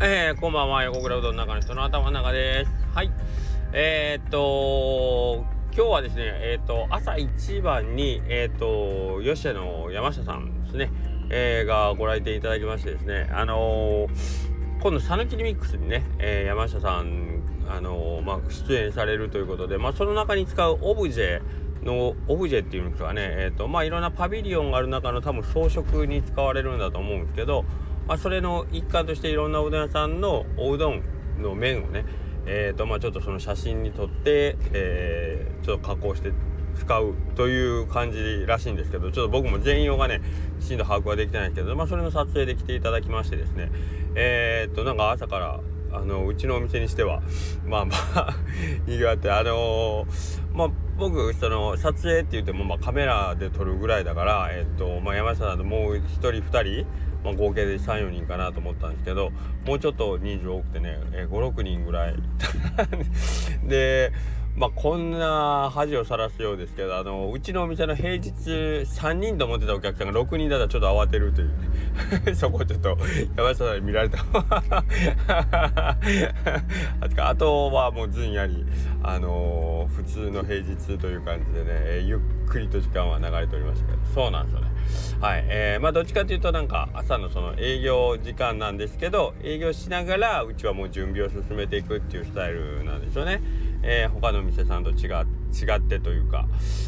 [0.00, 2.70] えー、こんばんは、横倉うどんの中の人の頭の中です。
[2.94, 3.10] はい。
[3.72, 5.44] えー、っと、
[5.74, 10.92] 今日はですね、えー、っと、朝一番に、えー、っと、吉田の山下さんですね、
[11.30, 14.06] えー、がご来店いただきましてですね、あの
[14.80, 21.42] 今度、さぬきリミックスにね、え山下さん、あのまあ、出演されるということで、まあ、その中に使うオブジェ、
[21.82, 27.64] のオブジェっていうんですかね、えーとまあ、いろんなパビリオンがある中の多分装飾に使われるんだと思うんですけど、
[28.08, 31.02] まあ、それの一環としていろんなおうどん屋さんのおうどん
[31.38, 32.06] の麺をね、
[32.46, 36.32] えーとまあ、ちょっとその写真に撮って、えー、ちょっと加工して
[36.74, 40.22] 使うという感じらしいんですけどちょっと僕も全容がね
[40.60, 43.70] きちんと把握はできてないんですけど、まあ、それの撮影で来ていただきましてですね。
[44.14, 45.60] えー、っとなんか朝から
[45.92, 47.22] あのうちのお店にしては
[47.66, 48.36] まあまあ
[48.86, 56.86] にぎわってあのー、まあ僕その撮影って言ってもまあカメラで撮るぐらいだからえっとまあ山下さんともう1人2人
[57.24, 59.32] まあ、合計で34人かなと思ったんですけど
[59.66, 62.14] もうちょっと人数多くてね、えー、56人ぐらい。
[63.66, 64.12] で
[64.58, 71.54] まあこんな恥をさらすようですけどあのうちのお店の平日3人と思ってたお客さんが6人だったらちょっと慌てるというね。
[72.34, 72.96] そこちょっと
[73.36, 74.18] 山下さんに見られた。
[77.28, 78.64] あとはもうずんやり
[79.02, 83.98] あのー、普通の平日という感じでね、ゆっくりと時間は流れておりましたけど。
[84.14, 84.68] そうなんですよね。
[85.20, 85.44] はい。
[85.48, 93.40] えー、まあどっちかというとなんか朝のその営業時間なんですけど営業しながらうちはもう準備を進めていくっていうスタイルなんでしょうね。
[93.82, 96.46] えー、他の店さんと違ってというか、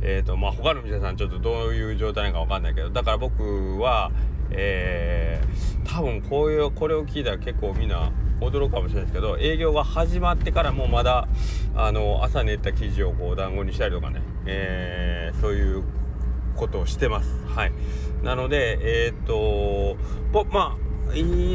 [0.00, 4.10] えーとまあ、他の店さんちょっとどういう状態なのか分かんないけどだから僕は、
[4.50, 11.28] えー、多分こういうこれを聞いたら結構みんな驚くかもしれないですけど営業が始まってからもうまだ
[11.74, 15.84] あの朝練った生地をこう団子にしたりとかね、えー、そういう
[16.56, 17.44] ことをしてます。
[17.46, 17.72] はい、
[18.22, 19.96] なのでえっ、と
[20.50, 20.76] まあ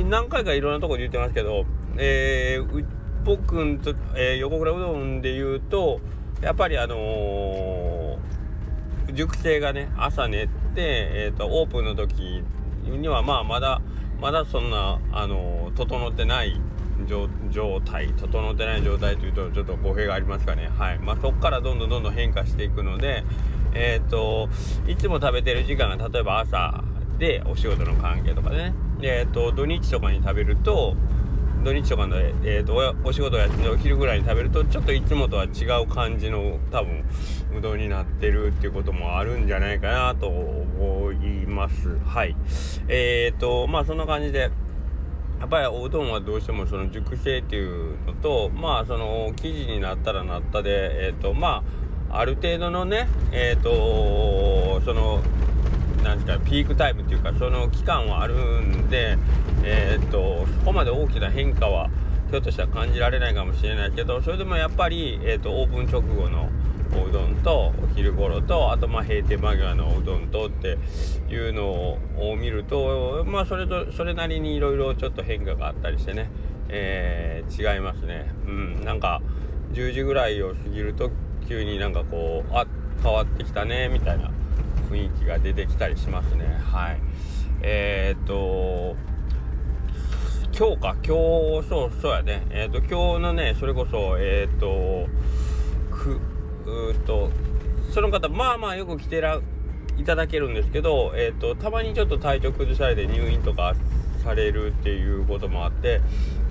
[0.09, 1.65] 何回かいろんなところで言ってますけど、
[1.97, 2.85] えー、
[3.25, 5.99] ぽくんと、えー、横倉うどんで言うと
[6.41, 12.43] やっぱりあのー、熟成がね朝練って、えーと、オープンの時
[12.83, 13.81] にはまあまだ
[14.19, 16.59] まだそんな、あのー、整ってない
[17.05, 17.29] 状
[17.81, 20.69] 態整ってない状態というとちょっと語弊がありますかね。
[20.77, 20.99] はい。
[20.99, 23.23] まあそこからどんどんどんどん変化していくので
[23.73, 24.49] えっ、ー、と
[24.87, 26.83] いつも食べてる時間が例えば朝
[27.19, 28.73] でお仕事の関係とかね。
[29.01, 30.95] えっ、ー、と土日とかに食べると
[31.67, 37.03] 土日とかの、えーと、お仕事をやってお昼ぐらいに食べるとちょっといつもとは違う感じの多分
[37.57, 41.97] うどんになってるっていうこともあるんじゃないかなと思います。
[42.05, 42.37] はい。
[42.87, 44.49] えーとまあそんな感じで
[45.41, 51.65] やっぱりおうどんはどうしてもその熟成っていうのとまあその生地になったらなったでえっ、ー、とま
[52.09, 55.21] あある程度のねえっ、ー、とその
[56.07, 59.17] なんですかピークタイムっていうかその期間はあるんで
[59.63, 61.89] えー、っとそこまで大きな変化は
[62.29, 66.49] ひょっとしたら感じられないかもしれないけどそれでもやっぱり、えー、っとオープン直後の
[66.95, 70.77] おうどんとお昼頃とあとまあ閉店間際のおうどんとって
[71.29, 76.29] いうのを見るとまあそれとそれなりにいろいろちょっと変化があったりしてね、
[76.69, 78.31] えー、違いますね。
[78.45, 78.85] うん。
[78.85, 79.21] なんか
[79.73, 81.11] 10時ぐらいを過ぎると
[81.47, 82.65] 急になんかこうあ
[83.03, 84.31] 変わってきたねみたいな。
[84.89, 86.45] 雰囲気が出てきたりしますね。
[86.71, 86.99] はい。
[87.61, 88.95] えー、っと
[90.57, 90.95] 今日か。
[91.05, 92.45] 今日そうそうやね。
[92.49, 95.07] えっ、と今日のねそれこそえっ、と
[95.91, 96.19] く
[96.65, 97.29] うっと
[97.91, 99.39] その方まあまあよく来てら
[99.97, 103.75] いただけるんですけど、えーと、たまにちょっと体調崩されて入院とか
[104.23, 106.01] されるっていうこともあって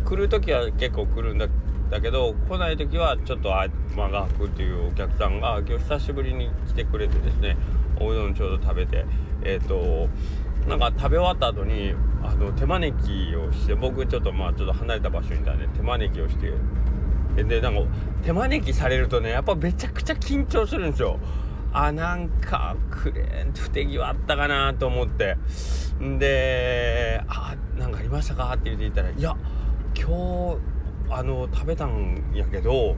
[0.04, 1.48] 来る時は結構来るんだ
[1.90, 3.70] だけど来ない時はちょっと間
[4.08, 7.56] が空くっていうお客さんが今日久しぶりに来てくれてですね
[8.00, 9.04] おうどんちょうど食べて
[9.42, 10.08] えっ、ー、と
[10.68, 16.52] なんか食べ終わった後にあの手招きをして僕ちょっとまあちょっと離れた場所にいたんで手招きをして
[17.44, 17.80] でなんか
[18.22, 21.18] 手招きされるとねやっぱめちゃくちゃ緊張するんですよ。
[21.72, 25.36] あなんかクレーン不手際あったかなと思って
[26.18, 29.36] で「あなんかありましたか?」って言って言ったら「いや
[29.94, 30.58] 今日
[31.10, 32.96] あの食べたんやけど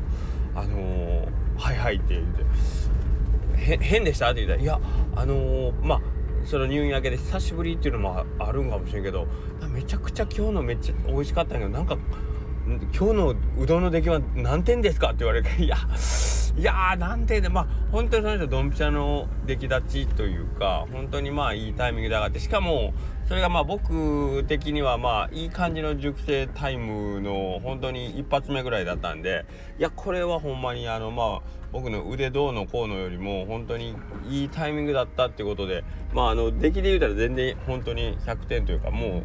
[0.54, 2.44] あのはいはい」って言って
[3.58, 4.80] 「変でした?」って言ったら「いや
[5.16, 6.00] あのまあ
[6.44, 9.26] その入院明けで久しぶりっていうのもあるんかもしれんけど
[9.68, 11.96] めちゃくちゃ今日のめっちゃ美味しかったんけどなんか
[12.96, 15.76] 今日のうどんの出来は何点ですかって言われていや
[16.56, 22.92] いや何点でまあ本当にその人ドンピシャの出来立ちというか本当にまあいいタイミングで上がってしかも
[23.28, 29.44] それがまあ僕的にはまあいい感じの熟成タイムの本当に一発目ぐらいだったんで
[29.78, 33.94] いやこれはほんまにあのまあ僕の腕どうのこうのよりも本当に
[34.30, 35.84] いいタイミングだったってことで
[36.14, 39.22] まああの出来で言うたら全然本当に100点というかもう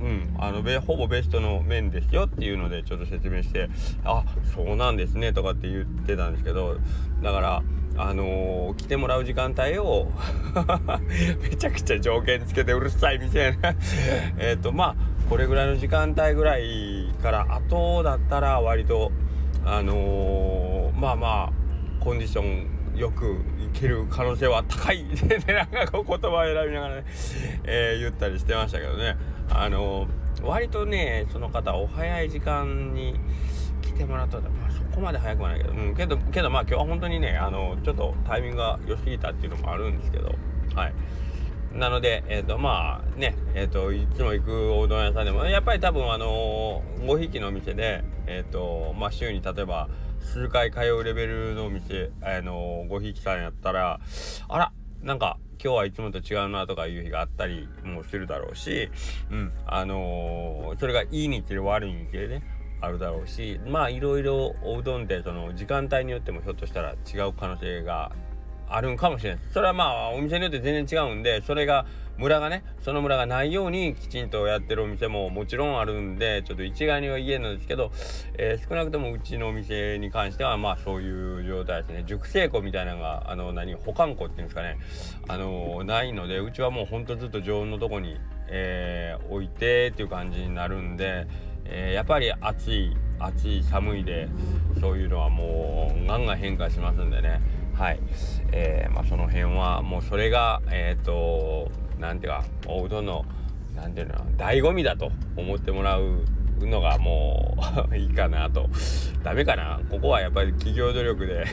[0.00, 3.70] うん、あのほぼベストの麺ですよっていうのでちょっと説明して
[4.04, 6.76] あそうなんですねとかって言ってたんですけど
[7.22, 7.62] だから
[7.96, 10.10] あのー、来てもらう時間帯を
[11.40, 13.74] めちゃくちゃ条件つけてうるさいみたいな。
[14.38, 19.12] えっとまあこれぐらいの時間帯ぐらいから後だったら割と
[19.64, 21.52] あのー、まあまあ
[22.02, 25.04] コンディションよくいける可能性は高い。
[25.46, 27.04] でなんかこう言葉を選びながらね、
[27.64, 29.16] え、言ったりしてましたけどね。
[29.50, 30.06] あの
[30.42, 33.14] 割とねその方お早い時間に
[33.94, 40.34] てもらったら、まあ、そこまで早くはないけど、うん、けどけどまあ今日は本当にねあのちょっとタイミングが良すぎたっていうのもあるんですけど。
[40.74, 40.94] はい。
[41.72, 49.88] なので、えっ、ー、と、まあね、えっ、ー、と、いつも行くおうどん屋さんでも、やっぱり多分、あのー、ごひきのお店で、えっ、と、まあ、週に例えば、
[50.20, 53.98] 数回通うレベルのお店、あのごひきさんやったら、
[54.48, 58.90] あら、なんか、今日はいつもと違うなとかいう日があったりもするだろうし、
[59.30, 62.42] うん、あのそれがいい日で悪い日でね、
[62.84, 68.12] あるだろうしまあいろいろおうどんってその時間帯によってもひょっとしたら違う可能性が
[68.68, 71.86] あるんかもしれないそれはまあお店によって全然違うんでそれが
[72.16, 77.90] 村がねその村がないようにきちんとやってるお店ももちろんあるんでちょっと一概には言えないんですけど、
[78.38, 84.78] えー、少なくともうちのお店に関してはまあそういう状態ですね熟成庫みたいなのがあの何保管庫っていうんですかね
[85.28, 88.16] あのー、ないのでうちはもうほんとずっと常温のとこに、
[88.48, 91.26] えー、置いてっていう感じになるんで。
[91.64, 94.28] えー、やっぱり暑い暑い寒いで
[94.80, 97.40] そういうのはもうガンガン変化しますんでね。
[97.74, 97.98] はい、
[98.52, 103.24] えー、まあ、その辺はもうそれがえっ、ー、と何ていうかおうどんの
[103.74, 106.24] 何ていうの醍醐味だと思ってもらう
[106.60, 107.56] のがも
[107.90, 108.68] う いいかなと。
[109.22, 109.80] ダメかな。
[109.90, 111.46] ここはやっぱり企業努力で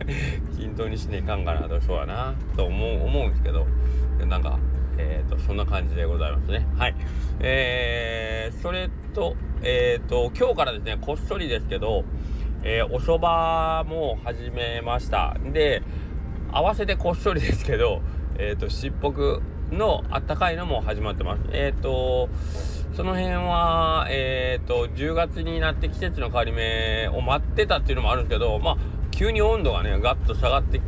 [0.58, 3.66] 均等にしねえかんかなとそうやなと思う思うんですけど。
[4.26, 4.58] なんか
[4.98, 6.66] えーと、そんな感じでございますね。
[6.76, 6.94] はい。
[7.40, 12.04] えー、それと、えーと、今日からですね、こっそりですけど、
[12.62, 15.36] えー、お蕎麦も始めました。
[15.52, 15.82] で、
[16.52, 18.00] 合わせてこっそりですけど、
[18.38, 21.42] えっ、ー、と、しっぽくのあったかいのも始まってます。
[21.50, 22.28] えっ、ー、と、
[22.94, 28.76] その辺は、えっ、ー、と、10月になって季節の変わり目を待ってたっていうのもあるんですけど、まあ、
[29.10, 30.80] 急に温度がね、ガッと下がって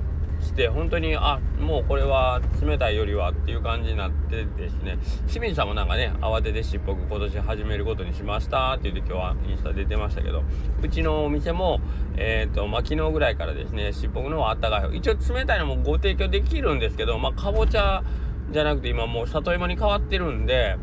[0.51, 4.99] して本当にあもうこれは冷たいよりはっていう感じになってですね。
[5.29, 10.43] 清水さんもなんかね慌ててしっぽく今年始めることにしましたって言って今日はインスタ出てましたけど
[10.83, 11.81] うちのお店も
[12.17, 18.03] えっ、ー、とまあ昨日ぐらいからですねしっぽくのはあったかい一応冷たいのもご提供できるんですけどまあかぼちゃ
[18.51, 20.77] じゃなくて今もう里芋に変わってるんで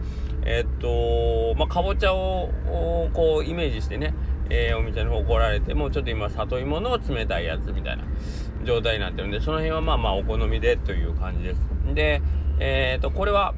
[0.46, 2.50] えっ、ー、とまあかぼちゃを
[3.14, 4.14] こうイメージしてね
[4.50, 8.04] えー、お店の方来られてもうちょっと今里芋の冷たいやつみたいな。
[8.68, 11.62] 状態になってるんでその辺はまあまあお好みでという感じです。
[11.94, 12.22] で
[12.60, 13.56] えっ、ー、とこれは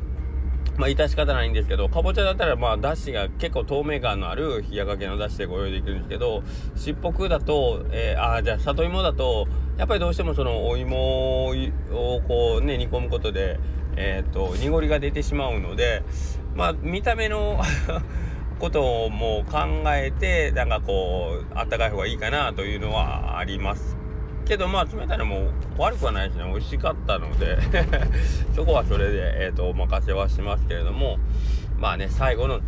[0.78, 6.42] まあ、致し方ないんですけど、かぼちゃだったら、まあ、だしが結構透明感のある冷やかけのだしでご用意できるんですけど、
[6.78, 9.46] しっぽくだと、えー、あ、じゃあ、里芋だと、
[9.78, 11.54] やっぱりどうしてもそのお芋を
[12.26, 13.60] こうね、煮込むことで、
[13.98, 16.02] えっ、ー、と、濁りが出てしまうので、
[16.56, 17.60] まあ、見た目の
[18.60, 23.98] ことをもう考えてなんかこうあったかい方がいいかなというのはあります。
[24.50, 27.60] けどまあ冷たいのも悪くはないしね美味しかったので
[28.56, 31.20] そこはそれで、えーと、お任せはしますけれども
[31.78, 32.60] まあね最後の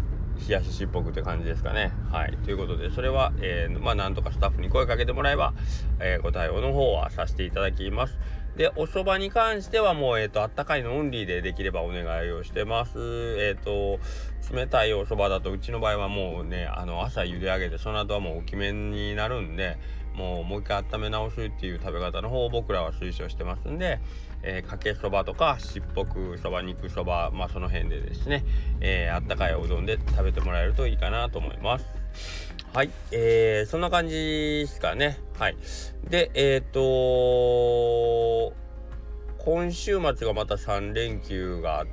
[0.48, 1.92] 冷やししっぽくって感じですかね。
[2.12, 2.36] はい。
[2.44, 5.54] ということで、それは、えー、まあ、なんとかスタッフに声かけてもらえば、
[6.00, 8.18] えー、ご対応の方はさせていただきます。
[8.56, 12.98] で、お蕎麦に関してはもう、えっ、ー、と、あったかいのオンリーでできればお願いをしてます。
[13.40, 14.00] えっ、ー、と、
[14.54, 19.78] 冷たいお蕎麦だと、うちの場合はもうね、あの、朝茹で上げて、その後はもう大きめになるんで、
[20.14, 24.00] もう、もう一回温め直すっていう食べ方の方を僕らは推奨してますんで、
[24.44, 28.44] えー、かけそばとか、しっぽくそば、肉そば、まあ、その辺でですね、
[28.82, 31.86] え、あったかいおうどんで食べてもらえるといいかなと思います。
[32.74, 35.20] はい、えー、そんな感じですかね。
[35.38, 35.58] はい。
[36.10, 38.54] で、えっ、ー、と
[39.44, 41.88] 今週末がまた3連休があっ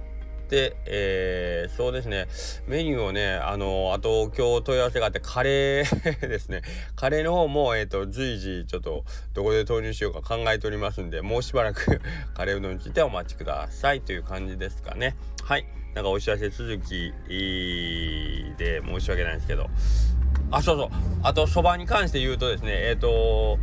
[0.49, 2.29] て、えー、そうですね、
[2.69, 6.63] メニューをね、あの、あと今日問い合わせがあって、カレー ですね、
[6.95, 9.05] カレーの方も、えっ、ー、と、随時、ちょっと、
[9.35, 12.01] どこで投入しようか考えておりますんで、もうしばらく
[12.35, 15.17] カレーうどんについてお待ちくださいという感じですかね。
[15.43, 15.67] はい。
[15.95, 17.13] なんかお知らせ続き
[18.57, 19.69] で申し訳ないんですけど、
[20.51, 20.89] あ、そうそう。
[21.23, 23.59] あと、そばに関して言うとですね、えっ、ー、と、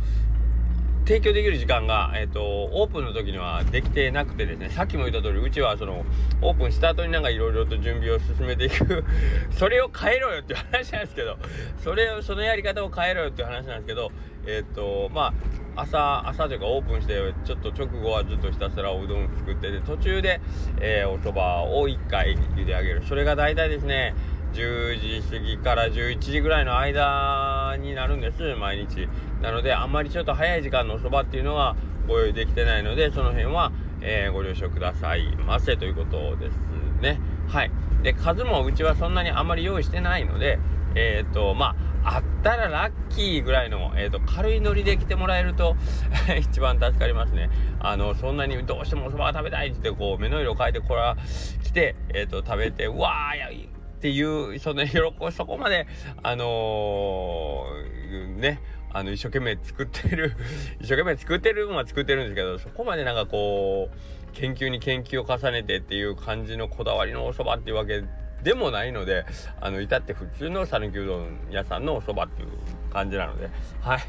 [1.06, 6.04] 提供できる時間が、えっ、ー、と、オープンの時にはできてなくてですね、さっきも言った通り、うちはその、
[6.42, 9.04] オープンした後になんかいろいろと準備を進めていく
[9.52, 11.38] それを変えろよっていう話なんですけど、
[11.78, 14.10] それを、そのやり方を変えろよっていう話なんですけど、
[14.46, 15.32] えっ、ー、と、ま
[15.76, 20.40] あ、朝、朝というかオープンして、ちょっと直後はずっとひたすらおうどん作ってて、途中で、
[20.80, 23.02] えー、お蕎麦を1回茹で上げる。
[23.06, 24.14] それが大体ですね、
[24.52, 29.08] 10時過ぎから11時ぐらいの間になるんです毎日。
[29.42, 31.76] なのであんまりちょっと早い時間のそばっていうのは
[32.08, 36.56] ご用意できてないのでその辺は、えー、ご了承くださいませということです
[37.02, 37.20] ね。
[37.48, 37.70] はい。
[38.02, 40.58] で数もうちはそんなにあんまり用意してないので
[40.94, 45.76] えっ、とまああったらラッキーぐらいの、えーと、軽いノリで来てもらえると
[46.40, 47.50] 一番助かりますね。
[47.80, 51.16] あのそんなにどうしてもおそばが食べたいってこう目の色を変えてこれは
[51.64, 53.50] 来て、えーと、食べてうわーや
[53.96, 55.86] っていうその喜びそこまで
[56.22, 58.60] あのー、ね
[58.92, 60.34] あの一生懸命作ってる
[60.80, 63.96] 一生懸命作ってるのは作ってるんですけどそこまでなんかこう
[64.32, 68.04] 研究に研究を重ねてっていう感じのこだわりのお蕎麦っていうわけ
[68.42, 69.24] でもないので
[69.60, 72.48] あの至って普通の讃岐うどん屋さんのお蕎麦っていう
[72.92, 73.48] 感じなので
[73.80, 74.00] はい。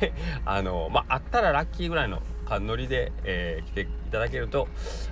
[0.46, 4.68] あのまああったらラッキーぐらいの勘乗りで、えー、来ていただけると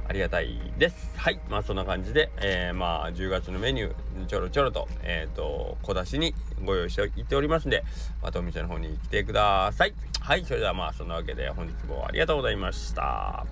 [0.07, 1.11] ありがたいです。
[1.17, 1.39] はい。
[1.49, 7.83] まあそんな感じで、えー、まあ10月のメニューちょろちょろとえっ、ー、と小出しにご用意していっておりますんで
[8.21, 9.93] またお店の方に来てください。
[10.21, 10.45] はい。
[10.45, 13.45] それではまあそんなわけで本日もありがとうございました。